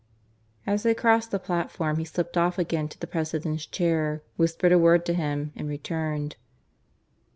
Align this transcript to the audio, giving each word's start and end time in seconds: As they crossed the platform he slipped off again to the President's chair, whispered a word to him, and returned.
As 0.65 0.81
they 0.81 0.95
crossed 0.95 1.29
the 1.29 1.37
platform 1.37 1.97
he 1.99 2.05
slipped 2.05 2.35
off 2.35 2.57
again 2.57 2.87
to 2.87 2.99
the 2.99 3.05
President's 3.05 3.67
chair, 3.67 4.23
whispered 4.35 4.71
a 4.71 4.79
word 4.79 5.05
to 5.05 5.13
him, 5.13 5.53
and 5.55 5.69
returned. 5.69 6.37